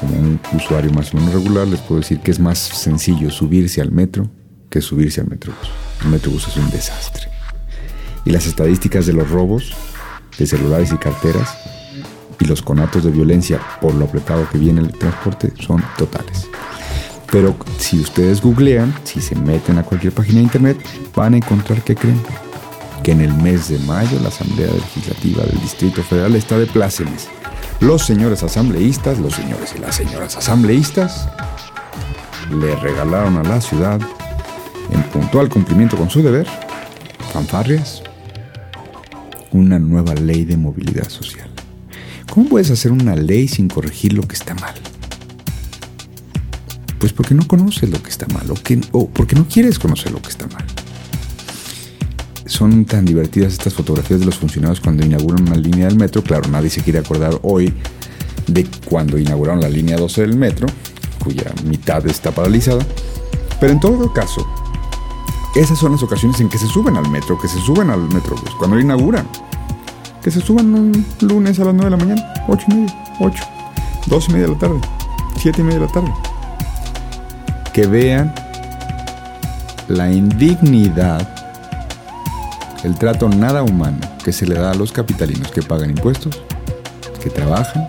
como 0.00 0.16
un 0.16 0.40
usuario 0.54 0.92
más 0.92 1.12
o 1.12 1.16
menos 1.16 1.32
regular, 1.32 1.66
les 1.66 1.80
puedo 1.80 2.00
decir 2.00 2.20
que 2.20 2.30
es 2.30 2.38
más 2.38 2.58
sencillo 2.58 3.30
subirse 3.30 3.80
al 3.80 3.90
metro 3.90 4.28
que 4.68 4.80
subirse 4.80 5.20
al 5.20 5.28
Metrobús. 5.28 5.70
El 6.02 6.08
Metrobús 6.08 6.48
es 6.48 6.56
un 6.56 6.70
desastre. 6.70 7.28
Y 8.24 8.30
las 8.30 8.46
estadísticas 8.46 9.06
de 9.06 9.12
los 9.12 9.28
robos 9.28 9.72
de 10.38 10.46
celulares 10.46 10.92
y 10.92 10.96
carteras 10.96 11.56
y 12.42 12.44
los 12.44 12.60
conatos 12.60 13.04
de 13.04 13.10
violencia 13.10 13.60
por 13.80 13.94
lo 13.94 14.06
apretado 14.06 14.48
que 14.50 14.58
viene 14.58 14.80
el 14.80 14.90
transporte 14.90 15.52
son 15.60 15.82
totales. 15.96 16.48
Pero 17.30 17.56
si 17.78 18.00
ustedes 18.00 18.42
googlean, 18.42 18.92
si 19.04 19.20
se 19.20 19.36
meten 19.36 19.78
a 19.78 19.84
cualquier 19.84 20.12
página 20.12 20.38
de 20.38 20.44
internet, 20.44 20.76
van 21.14 21.34
a 21.34 21.36
encontrar 21.36 21.82
que 21.82 21.94
creen 21.94 22.20
que 23.02 23.12
en 23.12 23.20
el 23.20 23.32
mes 23.32 23.68
de 23.68 23.78
mayo 23.80 24.18
la 24.20 24.28
Asamblea 24.28 24.70
Legislativa 24.72 25.44
del 25.44 25.60
Distrito 25.60 26.02
Federal 26.02 26.34
está 26.34 26.58
de 26.58 26.66
plácemes. 26.66 27.28
Los 27.80 28.02
señores 28.02 28.42
asambleístas, 28.42 29.18
los 29.18 29.34
señores 29.34 29.72
y 29.76 29.80
las 29.80 29.96
señoras 29.96 30.36
asambleístas, 30.36 31.28
le 32.50 32.76
regalaron 32.76 33.38
a 33.38 33.42
la 33.44 33.60
ciudad, 33.60 34.00
en 34.90 35.02
puntual 35.04 35.48
cumplimiento 35.48 35.96
con 35.96 36.10
su 36.10 36.22
deber, 36.22 36.46
fanfarrias, 37.32 38.02
una 39.52 39.78
nueva 39.78 40.14
ley 40.14 40.44
de 40.44 40.56
movilidad 40.56 41.08
social. 41.08 41.51
¿Cómo 42.32 42.48
puedes 42.48 42.70
hacer 42.70 42.92
una 42.92 43.14
ley 43.14 43.46
sin 43.46 43.68
corregir 43.68 44.14
lo 44.14 44.22
que 44.22 44.34
está 44.34 44.54
mal? 44.54 44.72
Pues 46.98 47.12
porque 47.12 47.34
no 47.34 47.46
conoces 47.46 47.90
lo 47.90 48.02
que 48.02 48.08
está 48.08 48.26
mal 48.28 48.50
o, 48.50 48.54
que, 48.54 48.80
o 48.92 49.06
porque 49.06 49.36
no 49.36 49.46
quieres 49.46 49.78
conocer 49.78 50.12
lo 50.12 50.22
que 50.22 50.30
está 50.30 50.46
mal. 50.46 50.64
Son 52.46 52.86
tan 52.86 53.04
divertidas 53.04 53.52
estas 53.52 53.74
fotografías 53.74 54.20
de 54.20 54.24
los 54.24 54.36
funcionarios 54.38 54.80
cuando 54.80 55.04
inauguran 55.04 55.42
una 55.42 55.56
línea 55.56 55.88
del 55.88 55.98
metro. 55.98 56.22
Claro, 56.22 56.48
nadie 56.48 56.70
se 56.70 56.80
quiere 56.80 57.00
acordar 57.00 57.38
hoy 57.42 57.74
de 58.46 58.66
cuando 58.86 59.18
inauguraron 59.18 59.60
la 59.60 59.68
línea 59.68 59.98
12 59.98 60.22
del 60.22 60.34
metro, 60.34 60.66
cuya 61.22 61.52
mitad 61.66 62.06
está 62.06 62.30
paralizada. 62.30 62.82
Pero 63.60 63.74
en 63.74 63.80
todo 63.80 64.10
caso, 64.10 64.42
esas 65.54 65.78
son 65.78 65.92
las 65.92 66.02
ocasiones 66.02 66.40
en 66.40 66.48
que 66.48 66.56
se 66.56 66.66
suben 66.66 66.96
al 66.96 67.10
metro, 67.10 67.38
que 67.38 67.48
se 67.48 67.60
suben 67.60 67.90
al 67.90 68.08
metrobús, 68.08 68.54
cuando 68.56 68.76
lo 68.76 68.80
inauguran. 68.80 69.28
Que 70.22 70.30
se 70.30 70.40
suban 70.40 70.72
un 70.74 71.06
lunes 71.20 71.58
a 71.58 71.64
las 71.64 71.74
9 71.74 71.90
de 71.90 71.96
la 71.96 72.04
mañana, 72.04 72.34
8 72.48 72.66
y 72.68 72.74
media, 72.74 73.04
8, 73.18 73.44
2 74.06 74.28
y 74.28 74.32
media 74.32 74.46
de 74.46 74.52
la 74.52 74.58
tarde, 74.58 74.80
7 75.36 75.60
y 75.60 75.64
media 75.64 75.80
de 75.80 75.86
la 75.86 75.92
tarde 75.92 76.12
que 77.72 77.86
vean 77.86 78.34
la 79.88 80.12
indignidad, 80.12 81.26
el 82.84 82.96
trato 82.96 83.28
nada 83.28 83.62
humano 83.62 83.98
que 84.22 84.32
se 84.32 84.46
le 84.46 84.54
da 84.54 84.72
a 84.72 84.74
los 84.74 84.92
capitalinos 84.92 85.50
que 85.50 85.62
pagan 85.62 85.90
impuestos, 85.90 86.42
que 87.22 87.30
trabajan, 87.30 87.88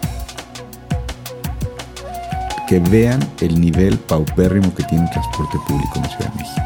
que 2.68 2.80
vean 2.80 3.20
el 3.42 3.60
nivel 3.60 3.98
paupérrimo 3.98 4.74
que 4.74 4.84
tiene 4.84 5.04
el 5.04 5.10
transporte 5.10 5.58
público 5.68 5.92
en 5.96 6.02
la 6.04 6.10
Ciudad 6.10 6.32
de 6.32 6.40
México. 6.40 6.62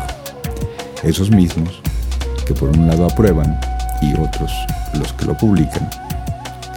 Esos 1.04 1.32
mismos 1.32 1.82
que 2.46 2.54
por 2.54 2.70
un 2.70 2.88
lado 2.88 3.06
aprueban 3.06 3.60
y 4.02 4.14
otros 4.14 4.52
los 4.94 5.13
que 5.13 5.25
lo 5.25 5.38
publican, 5.38 5.89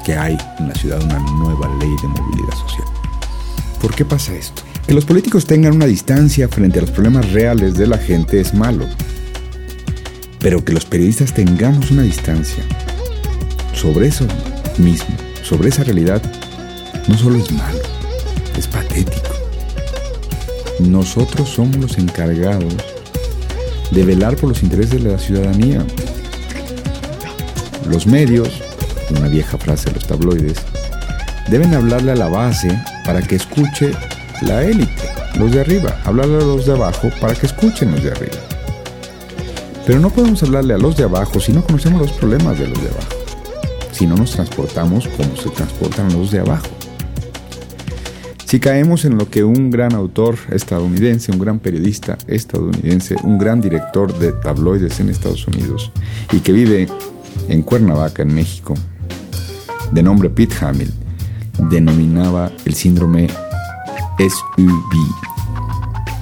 que 0.05 0.15
hay 0.15 0.37
en 0.59 0.69
la 0.69 0.75
ciudad 0.75 1.03
una 1.03 1.19
nueva 1.19 1.69
ley 1.79 1.95
de 2.03 2.09
movilidad 2.09 2.55
social. 2.55 2.87
¿Por 3.81 3.95
qué 3.95 4.05
pasa 4.05 4.35
esto? 4.35 4.63
Que 4.87 4.95
los 4.95 5.05
políticos 5.05 5.47
tengan 5.47 5.75
una 5.75 5.87
distancia 5.87 6.49
frente 6.49 6.79
a 6.79 6.83
los 6.83 6.91
problemas 6.91 7.31
reales 7.33 7.75
de 7.75 7.87
la 7.87 7.99
gente 7.99 8.41
es 8.41 8.55
malo. 8.55 8.87
Pero 10.39 10.65
que 10.65 10.73
los 10.73 10.85
periodistas 10.85 11.33
tengamos 11.35 11.91
una 11.91 12.03
distancia 12.03 12.65
sobre 13.75 14.09
eso 14.09 14.27
mismo, 14.79 15.15
sobre 15.43 15.69
esa 15.69 15.85
realidad, 15.85 16.23
no 17.09 17.17
solo 17.17 17.39
es 17.39 17.51
malo, 17.53 17.81
es 18.59 18.67
patético. 18.67 19.31
Nosotros 20.81 21.49
somos 21.49 21.77
los 21.77 21.99
encargados 21.99 22.75
de 23.91 24.05
velar 24.05 24.37
por 24.37 24.49
los 24.51 24.63
intereses 24.63 25.03
de 25.03 25.11
la 25.11 25.19
ciudadanía. 25.19 25.85
Los 27.91 28.07
medios, 28.07 28.63
una 29.11 29.27
vieja 29.27 29.59
frase 29.59 29.89
de 29.91 29.97
los 29.97 30.07
tabloides, 30.07 30.59
deben 31.51 31.75
hablarle 31.75 32.13
a 32.13 32.15
la 32.15 32.29
base 32.29 32.71
para 33.05 33.21
que 33.21 33.35
escuche 33.35 33.91
la 34.43 34.63
élite, 34.63 35.11
los 35.37 35.51
de 35.51 35.61
arriba, 35.61 36.01
hablarle 36.05 36.37
a 36.37 36.47
los 36.47 36.67
de 36.67 36.73
abajo 36.73 37.11
para 37.21 37.35
que 37.35 37.47
escuchen 37.47 37.91
los 37.91 38.05
de 38.05 38.13
arriba. 38.13 38.39
Pero 39.85 39.99
no 39.99 40.11
podemos 40.11 40.41
hablarle 40.45 40.75
a 40.75 40.79
los 40.79 40.97
de 40.97 41.03
abajo 41.03 41.41
si 41.41 41.53
no 41.53 41.65
conocemos 41.65 42.01
los 42.01 42.13
problemas 42.13 42.61
de 42.61 42.69
los 42.69 42.81
de 42.81 42.91
abajo, 42.91 43.25
si 43.91 44.07
no 44.07 44.15
nos 44.15 44.31
transportamos 44.31 45.09
como 45.09 45.35
se 45.37 45.51
transportan 45.51 46.13
los 46.13 46.31
de 46.31 46.39
abajo. 46.39 46.69
Si 48.45 48.61
caemos 48.61 49.05
en 49.05 49.19
lo 49.19 49.29
que 49.29 49.43
un 49.43 49.71
gran 49.71 49.95
autor 49.95 50.37
estadounidense, 50.53 51.33
un 51.33 51.41
gran 51.41 51.59
periodista 51.59 52.19
estadounidense, 52.29 53.17
un 53.25 53.37
gran 53.37 53.61
director 53.61 54.17
de 54.17 54.31
tabloides 54.31 55.01
en 55.01 55.09
Estados 55.09 55.47
Unidos 55.49 55.91
y 56.33 56.39
que 56.39 56.53
vive 56.53 56.89
en 57.51 57.63
Cuernavaca, 57.63 58.23
en 58.23 58.33
México, 58.33 58.75
de 59.91 60.03
nombre 60.03 60.31
Pete 60.31 60.55
Hamill, 60.65 60.93
denominaba 61.69 62.51
el 62.65 62.75
síndrome 62.75 63.29
SUV, 64.19 64.95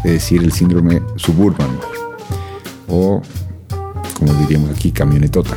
es 0.05 0.13
decir, 0.13 0.43
el 0.43 0.53
síndrome 0.53 1.03
suburban, 1.17 1.69
o 2.89 3.21
como 4.19 4.33
diríamos 4.35 4.71
aquí, 4.71 4.91
camionetota. 4.91 5.55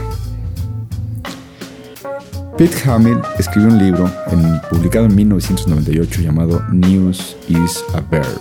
Pete 2.58 2.90
Hamill 2.90 3.20
escribió 3.40 3.70
un 3.70 3.80
libro 3.80 4.12
publicado 4.70 5.06
en 5.06 5.16
1998 5.16 6.22
llamado 6.22 6.62
News 6.72 7.38
is 7.48 7.84
a 7.96 8.02
Verb. 8.02 8.40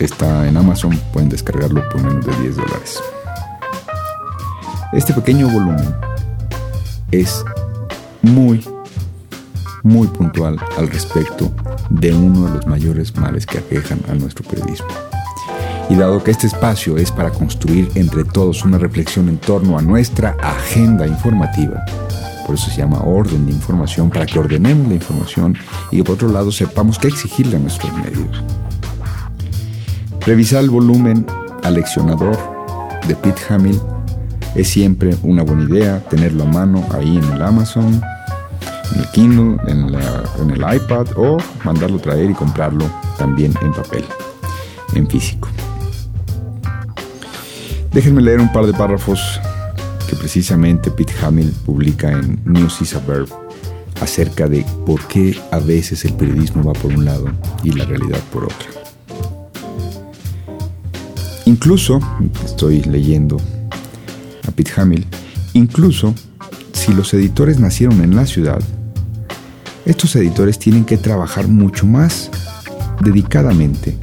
Está 0.00 0.48
en 0.48 0.56
Amazon, 0.56 0.98
pueden 1.12 1.28
descargarlo 1.28 1.88
por 1.88 2.02
menos 2.02 2.26
de 2.26 2.36
10 2.42 2.56
dólares. 2.56 3.00
Este 4.92 5.14
pequeño 5.14 5.48
volumen 5.48 5.94
es 7.12 7.42
muy, 8.20 8.62
muy 9.82 10.06
puntual 10.06 10.58
al 10.76 10.88
respecto 10.90 11.50
de 11.88 12.12
uno 12.12 12.44
de 12.44 12.56
los 12.56 12.66
mayores 12.66 13.16
males 13.16 13.46
que 13.46 13.56
aquejan 13.56 14.00
a 14.10 14.14
nuestro 14.14 14.44
periodismo. 14.44 14.88
Y 15.88 15.94
dado 15.94 16.22
que 16.22 16.30
este 16.30 16.46
espacio 16.46 16.98
es 16.98 17.10
para 17.10 17.30
construir 17.30 17.90
entre 17.94 18.24
todos 18.24 18.66
una 18.66 18.76
reflexión 18.76 19.30
en 19.30 19.38
torno 19.38 19.78
a 19.78 19.82
nuestra 19.82 20.36
agenda 20.42 21.06
informativa, 21.06 21.82
por 22.44 22.56
eso 22.56 22.70
se 22.70 22.76
llama 22.76 23.00
orden 23.02 23.46
de 23.46 23.52
información, 23.52 24.10
para 24.10 24.26
que 24.26 24.38
ordenemos 24.38 24.88
la 24.88 24.94
información 24.94 25.56
y 25.90 25.96
que 25.96 26.04
por 26.04 26.16
otro 26.16 26.28
lado 26.28 26.52
sepamos 26.52 26.98
qué 26.98 27.08
exigirle 27.08 27.56
a 27.56 27.60
nuestros 27.60 27.90
medios. 27.94 28.44
Revisar 30.26 30.62
el 30.62 30.70
volumen 30.70 31.24
aleccionador 31.62 32.36
de 33.08 33.16
Pete 33.16 33.40
Hamill 33.48 33.80
es 34.54 34.68
siempre 34.68 35.16
una 35.22 35.42
buena 35.42 35.64
idea, 35.64 36.00
tenerlo 36.08 36.44
a 36.44 36.46
mano 36.46 36.84
ahí 36.92 37.16
en 37.16 37.24
el 37.32 37.42
Amazon, 37.42 38.02
en 38.94 39.00
el 39.00 39.08
Kindle, 39.08 39.58
en, 39.66 40.50
el 40.50 40.76
iPad 40.76 41.06
o 41.16 41.38
mandarlo 41.64 41.98
traer 41.98 42.30
y 42.30 42.34
comprarlo 42.34 42.84
también 43.18 43.54
en 43.62 43.72
papel, 43.72 44.04
en 44.94 45.06
físico. 45.08 45.48
Déjenme 47.92 48.22
leer 48.22 48.40
un 48.40 48.52
par 48.52 48.66
de 48.66 48.72
párrafos 48.72 49.40
que 50.08 50.16
precisamente 50.16 50.90
Pete 50.90 51.12
Hamill 51.22 51.52
publica 51.64 52.10
en 52.10 52.40
News 52.44 52.80
is 52.80 52.94
a 52.94 53.00
Verb 53.00 53.28
acerca 54.00 54.48
de 54.48 54.66
por 54.84 55.06
qué 55.06 55.38
a 55.50 55.58
veces 55.58 56.04
el 56.04 56.14
periodismo 56.14 56.64
va 56.64 56.72
por 56.72 56.92
un 56.92 57.04
lado 57.04 57.26
y 57.62 57.70
la 57.72 57.84
realidad 57.84 58.18
por 58.32 58.44
otro. 58.44 58.68
Incluso, 61.44 62.00
estoy 62.44 62.82
leyendo 62.82 63.36
a 64.46 64.50
Pete 64.50 64.72
Hamill, 64.76 65.06
Incluso 65.54 66.14
si 66.72 66.92
los 66.92 67.12
editores 67.14 67.58
nacieron 67.58 68.00
en 68.02 68.16
la 68.16 68.26
ciudad, 68.26 68.60
estos 69.84 70.16
editores 70.16 70.58
tienen 70.58 70.84
que 70.84 70.96
trabajar 70.96 71.48
mucho 71.48 71.86
más 71.86 72.30
dedicadamente 73.00 73.98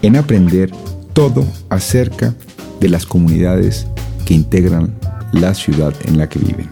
en 0.00 0.16
aprender 0.16 0.70
todo 1.12 1.46
acerca 1.68 2.34
de 2.80 2.88
las 2.88 3.06
comunidades 3.06 3.86
que 4.24 4.34
integran 4.34 4.92
la 5.32 5.54
ciudad 5.54 5.94
en 6.06 6.18
la 6.18 6.28
que 6.28 6.40
viven. 6.40 6.68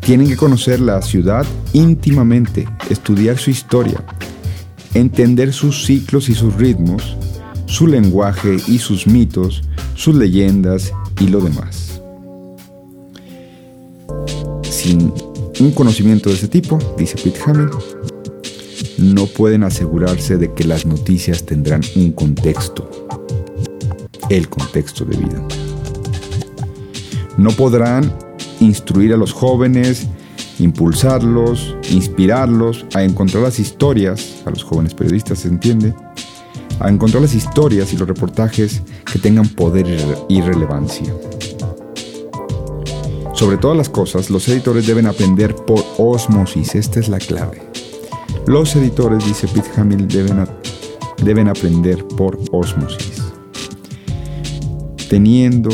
Tienen 0.00 0.28
que 0.28 0.36
conocer 0.36 0.80
la 0.80 1.00
ciudad 1.00 1.46
íntimamente, 1.72 2.68
estudiar 2.90 3.38
su 3.38 3.50
historia, 3.50 4.02
entender 4.94 5.52
sus 5.52 5.84
ciclos 5.86 6.28
y 6.28 6.34
sus 6.34 6.54
ritmos, 6.54 7.16
su 7.66 7.86
lenguaje 7.86 8.56
y 8.66 8.78
sus 8.78 9.06
mitos, 9.06 9.62
sus 9.94 10.14
leyendas 10.14 10.92
y 11.20 11.28
lo 11.28 11.40
demás. 11.40 12.00
Sin 14.62 15.12
un 15.60 15.70
conocimiento 15.72 16.28
de 16.28 16.36
ese 16.36 16.48
tipo, 16.48 16.78
dice 16.96 17.16
Pete 17.16 17.40
Hamill, 17.44 17.70
no 18.98 19.26
pueden 19.26 19.64
asegurarse 19.64 20.36
de 20.36 20.52
que 20.52 20.64
las 20.64 20.86
noticias 20.86 21.44
tendrán 21.44 21.82
un 21.96 22.12
contexto, 22.12 23.08
el 24.28 24.48
contexto 24.48 25.04
de 25.04 25.16
vida. 25.16 25.42
No 27.36 27.50
podrán 27.50 28.12
instruir 28.60 29.12
a 29.12 29.16
los 29.16 29.32
jóvenes, 29.32 30.06
impulsarlos, 30.58 31.76
inspirarlos 31.90 32.86
a 32.94 33.04
encontrar 33.04 33.44
las 33.44 33.60
historias, 33.60 34.42
a 34.44 34.50
los 34.50 34.64
jóvenes 34.64 34.94
periodistas 34.94 35.40
se 35.40 35.48
entiende, 35.48 35.94
a 36.80 36.88
encontrar 36.88 37.22
las 37.22 37.34
historias 37.34 37.92
y 37.92 37.96
los 37.96 38.08
reportajes 38.08 38.82
que 39.10 39.18
tengan 39.18 39.48
poder 39.48 39.86
y 40.28 40.40
relevancia. 40.40 41.12
Sobre 43.34 43.56
todas 43.56 43.76
las 43.76 43.88
cosas, 43.88 44.30
los 44.30 44.48
editores 44.48 44.86
deben 44.86 45.06
aprender 45.06 45.54
por 45.54 45.84
osmosis, 45.96 46.74
esta 46.74 46.98
es 46.98 47.08
la 47.08 47.18
clave. 47.18 47.62
Los 48.46 48.74
editores, 48.74 49.24
dice 49.24 49.46
Pete 49.46 49.70
Hamill, 49.76 50.08
deben, 50.08 50.48
deben 51.22 51.48
aprender 51.48 52.04
por 52.04 52.38
osmosis, 52.50 53.22
teniendo 55.08 55.70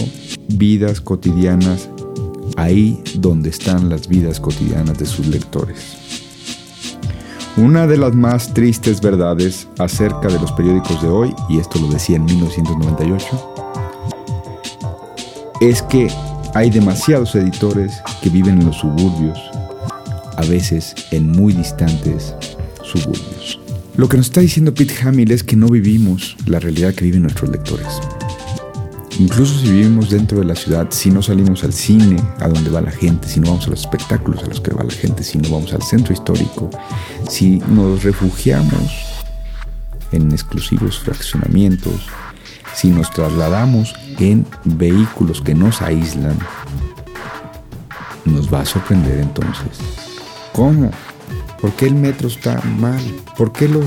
vidas 0.49 1.01
cotidianas 1.01 1.89
ahí 2.57 3.03
donde 3.15 3.51
están 3.51 3.89
las 3.89 4.09
vidas 4.09 4.41
cotidianas 4.41 4.99
de 4.99 5.07
sus 5.07 5.27
lectores. 5.27 5.94
Una 7.57 7.87
de 7.87 7.97
las 7.97 8.17
más 8.17 8.53
tristes 8.53 9.01
verdades 9.01 9.69
acerca 9.79 10.27
de 10.27 10.41
los 10.41 10.51
periódicos 10.53 11.01
de 11.01 11.07
hoy, 11.09 11.33
y 11.49 11.61
esto 11.61 11.79
lo 11.79 11.87
decía 11.87 12.17
en 12.17 12.25
1998, 12.25 13.55
es 15.61 15.81
que 15.83 16.09
hay 16.53 16.71
demasiados 16.71 17.37
editores 17.37 18.03
que 18.21 18.29
viven 18.29 18.59
en 18.59 18.67
los 18.67 18.79
suburbios, 18.79 19.39
a 20.37 20.43
veces 20.47 20.97
en 21.13 21.31
muy 21.31 21.53
distantes 21.53 22.35
suburbios. 22.83 23.61
Lo 23.97 24.09
que 24.09 24.17
nos 24.17 24.27
está 24.27 24.41
diciendo 24.41 24.75
Pete 24.75 24.95
Hamill 25.05 25.31
es 25.31 25.45
que 25.45 25.55
no 25.55 25.69
vivimos 25.69 26.37
la 26.47 26.59
realidad 26.59 26.93
que 26.93 27.05
viven 27.05 27.23
nuestros 27.23 27.51
lectores. 27.51 28.01
Incluso 29.19 29.61
si 29.61 29.71
vivimos 29.71 30.11
dentro 30.11 30.41
de 30.41 30.45
la 30.45 30.57
ciudad, 30.57 30.89
si 30.91 31.11
no 31.11 31.23
salimos 31.23 31.63
al 31.63 31.73
cine, 31.73 32.21
a 32.41 32.49
donde 32.49 32.69
va 32.71 32.81
la 32.81 32.91
gente, 32.91 33.29
si 33.29 33.39
no 33.39 33.51
vamos 33.51 33.67
a 33.69 33.71
los 33.71 33.81
espectáculos 33.81 34.43
a 34.43 34.47
los 34.47 34.61
que 34.61 34.73
va 34.73 34.83
la 34.83 34.93
gente, 34.93 35.23
si 35.23 35.39
no 35.39 35.51
vamos 35.51 35.73
al 35.73 35.83
centro 35.83 36.13
histórico, 36.13 36.69
si 37.29 37.59
nos 37.69 38.03
refugiamos 38.03 38.93
en 40.11 40.33
exclusivos 40.33 40.99
fraccionamientos, 40.99 42.09
si 42.75 42.91
nos 42.91 43.11
trasladamos 43.11 43.95
en 44.19 44.45
vehículos 44.65 45.41
que 45.41 45.55
nos 45.55 45.81
aíslan, 45.81 46.37
nos 48.25 48.53
va 48.53 48.63
a 48.63 48.67
sorprender 48.67 49.21
entonces. 49.21 49.79
¿Cómo? 50.53 50.91
¿Por 51.61 51.73
qué 51.75 51.87
el 51.87 51.95
metro 51.95 52.27
está 52.27 52.61
mal? 52.79 53.01
¿Por 53.37 53.53
qué 53.53 53.69
los 53.69 53.87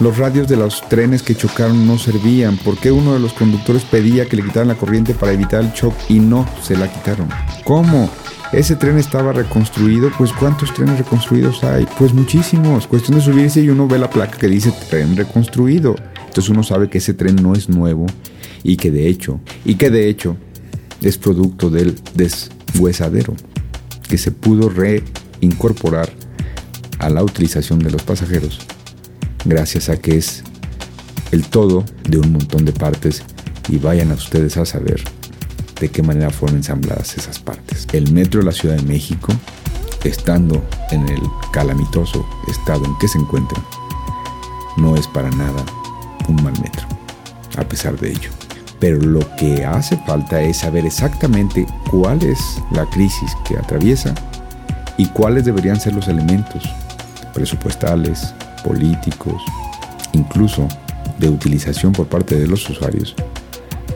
los 0.00 0.18
radios 0.18 0.48
de 0.48 0.56
los 0.56 0.86
trenes 0.88 1.22
que 1.22 1.34
chocaron 1.34 1.86
no 1.86 1.98
servían. 1.98 2.56
¿Por 2.56 2.76
qué 2.78 2.90
uno 2.90 3.14
de 3.14 3.20
los 3.20 3.32
conductores 3.32 3.84
pedía 3.84 4.26
que 4.26 4.36
le 4.36 4.42
quitaran 4.42 4.68
la 4.68 4.74
corriente 4.74 5.14
para 5.14 5.32
evitar 5.32 5.62
el 5.62 5.72
shock 5.72 5.94
y 6.08 6.18
no 6.18 6.46
se 6.62 6.76
la 6.76 6.92
quitaron? 6.92 7.28
¿Cómo? 7.64 8.10
Ese 8.52 8.76
tren 8.76 8.98
estaba 8.98 9.32
reconstruido, 9.32 10.10
pues 10.16 10.32
¿cuántos 10.32 10.72
trenes 10.74 10.98
reconstruidos 10.98 11.64
hay? 11.64 11.86
Pues 11.98 12.12
muchísimos. 12.12 12.86
Cuestión 12.86 13.18
de 13.18 13.24
subirse 13.24 13.60
y 13.60 13.68
uno 13.68 13.88
ve 13.88 13.98
la 13.98 14.10
placa 14.10 14.38
que 14.38 14.48
dice 14.48 14.72
tren 14.90 15.16
reconstruido. 15.16 15.94
Entonces 16.18 16.48
uno 16.48 16.62
sabe 16.62 16.88
que 16.88 16.98
ese 16.98 17.14
tren 17.14 17.36
no 17.36 17.54
es 17.54 17.68
nuevo 17.68 18.06
y 18.62 18.76
que 18.76 18.90
de 18.90 19.08
hecho, 19.08 19.40
y 19.64 19.74
que 19.74 19.90
de 19.90 20.08
hecho 20.08 20.36
es 21.02 21.18
producto 21.18 21.70
del 21.70 21.96
deshuesadero 22.14 23.34
que 24.08 24.18
se 24.18 24.30
pudo 24.30 24.68
reincorporar 24.68 26.10
a 26.98 27.10
la 27.10 27.22
utilización 27.22 27.78
de 27.80 27.90
los 27.90 28.02
pasajeros 28.02 28.60
gracias 29.44 29.88
a 29.88 29.96
que 29.96 30.16
es 30.16 30.42
el 31.30 31.46
todo 31.46 31.84
de 32.08 32.18
un 32.18 32.32
montón 32.32 32.64
de 32.64 32.72
partes 32.72 33.22
y 33.68 33.78
vayan 33.78 34.10
a 34.10 34.14
ustedes 34.14 34.56
a 34.56 34.64
saber 34.64 35.02
de 35.80 35.88
qué 35.88 36.02
manera 36.02 36.30
fueron 36.30 36.58
ensambladas 36.58 37.16
esas 37.16 37.38
partes. 37.38 37.86
El 37.92 38.12
metro 38.12 38.40
de 38.40 38.46
la 38.46 38.52
Ciudad 38.52 38.76
de 38.76 38.82
México, 38.82 39.32
estando 40.04 40.64
en 40.90 41.08
el 41.08 41.20
calamitoso 41.52 42.24
estado 42.48 42.84
en 42.84 42.96
que 42.98 43.08
se 43.08 43.18
encuentra, 43.18 43.62
no 44.76 44.96
es 44.96 45.06
para 45.08 45.30
nada 45.30 45.64
un 46.28 46.42
mal 46.42 46.54
metro, 46.62 46.86
a 47.56 47.64
pesar 47.64 47.98
de 47.98 48.10
ello. 48.10 48.30
Pero 48.80 48.98
lo 48.98 49.20
que 49.36 49.64
hace 49.64 49.96
falta 50.06 50.42
es 50.42 50.58
saber 50.58 50.84
exactamente 50.84 51.66
cuál 51.90 52.22
es 52.22 52.38
la 52.70 52.84
crisis 52.90 53.32
que 53.46 53.56
atraviesa 53.56 54.14
y 54.98 55.06
cuáles 55.06 55.44
deberían 55.44 55.80
ser 55.80 55.94
los 55.94 56.08
elementos 56.08 56.62
presupuestales, 57.32 58.34
políticos, 58.64 59.40
incluso 60.12 60.66
de 61.18 61.28
utilización 61.28 61.92
por 61.92 62.06
parte 62.08 62.36
de 62.36 62.48
los 62.48 62.68
usuarios 62.68 63.14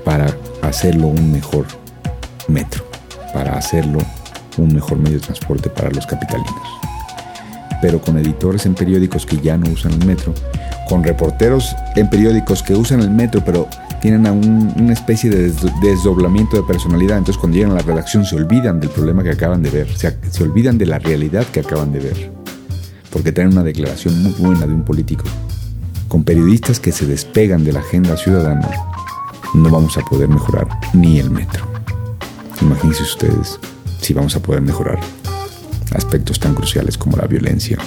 para 0.05 0.35
hacerlo 0.63 1.09
un 1.09 1.33
mejor 1.33 1.67
metro, 2.49 2.85
para 3.35 3.57
hacerlo 3.57 3.99
un 4.57 4.73
mejor 4.73 4.99
medio 4.99 5.19
de 5.19 5.27
transporte 5.27 5.69
para 5.69 5.91
los 5.91 6.07
capitalinos. 6.07 6.55
Pero 7.83 8.01
con 8.01 8.19
editores 8.19 8.67
en 8.67 8.75
periódicos 8.75 9.27
que 9.27 9.39
ya 9.39 9.57
no 9.57 9.71
usan 9.71 9.93
el 9.93 10.05
metro, 10.07 10.35
con 10.89 11.05
reporteros 11.05 11.77
en 11.97 12.09
periódicos 12.09 12.63
que 12.63 12.75
usan 12.75 13.01
el 13.01 13.11
metro 13.11 13.43
pero 13.45 13.69
tienen 14.01 14.27
una 14.77 14.93
especie 14.93 15.29
de 15.29 15.53
desdoblamiento 15.83 16.57
de 16.57 16.63
personalidad, 16.63 17.19
entonces 17.19 17.39
cuando 17.39 17.57
llegan 17.57 17.73
a 17.73 17.77
la 17.77 17.83
redacción 17.83 18.25
se 18.25 18.37
olvidan 18.37 18.81
del 18.81 18.91
problema 18.91 19.23
que 19.23 19.31
acaban 19.31 19.63
de 19.63 19.71
ver, 19.71 19.89
se 19.97 20.43
olvidan 20.43 20.79
de 20.79 20.87
la 20.87 20.99
realidad 20.99 21.45
que 21.47 21.61
acaban 21.61 21.93
de 21.93 21.99
ver 21.99 22.38
porque 23.19 23.33
traen 23.33 23.51
una 23.51 23.65
declaración 23.65 24.23
muy 24.23 24.31
buena 24.35 24.65
de 24.65 24.73
un 24.73 24.85
político. 24.85 25.25
Con 26.07 26.23
periodistas 26.23 26.79
que 26.79 26.93
se 26.93 27.05
despegan 27.05 27.65
de 27.65 27.73
la 27.73 27.81
agenda 27.81 28.17
ciudadana, 28.17 28.71
no 29.55 29.69
vamos 29.71 29.99
a 29.99 30.03
poder 30.03 30.29
mejorar 30.29 30.69
ni 30.95 31.19
el 31.19 31.29
metro. 31.29 31.67
Imagínense 32.63 33.03
ustedes 33.03 33.59
si 34.01 34.15
vamos 34.15 34.37
a 34.37 34.41
poder 34.41 34.63
mejorar 34.63 35.01
aspectos 35.97 36.39
tan 36.39 36.55
cruciales 36.55 36.97
como 36.97 37.17
la 37.17 37.27
violencia 37.27 37.79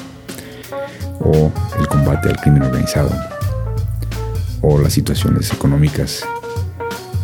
o 1.22 1.50
el 1.80 1.88
combate 1.88 2.28
al 2.28 2.36
crimen 2.36 2.64
organizado 2.64 3.12
o 4.60 4.80
las 4.80 4.92
situaciones 4.92 5.54
económicas 5.54 6.26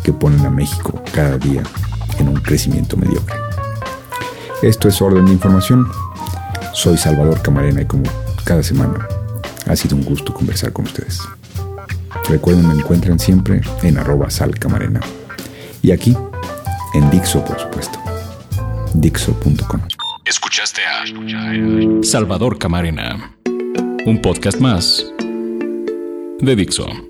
que 0.02 0.14
ponen 0.14 0.46
a 0.46 0.50
México 0.50 0.98
cada 1.12 1.36
día 1.36 1.62
en 2.18 2.28
un 2.28 2.36
crecimiento 2.36 2.96
mediocre. 2.96 3.36
Esto 4.62 4.88
es 4.88 5.02
Orden 5.02 5.26
de 5.26 5.32
Información. 5.32 5.86
Soy 6.78 6.96
Salvador 6.96 7.42
Camarena 7.42 7.82
y 7.82 7.86
como 7.86 8.04
cada 8.44 8.62
semana 8.62 9.08
ha 9.66 9.74
sido 9.74 9.96
un 9.96 10.04
gusto 10.04 10.32
conversar 10.32 10.72
con 10.72 10.84
ustedes. 10.84 11.20
Recuerden, 12.28 12.68
me 12.68 12.74
encuentran 12.74 13.18
siempre 13.18 13.62
en 13.82 13.98
arroba 13.98 14.30
salcamarena. 14.30 15.00
Y 15.82 15.90
aquí, 15.90 16.16
en 16.94 17.10
Dixo, 17.10 17.44
por 17.44 17.58
supuesto. 17.58 17.98
Dixo.com. 18.94 19.80
Escuchaste 20.24 20.82
a 20.82 22.04
Salvador 22.04 22.58
Camarena. 22.58 23.34
Un 24.06 24.22
podcast 24.22 24.60
más 24.60 25.04
de 26.38 26.54
Dixo. 26.54 27.07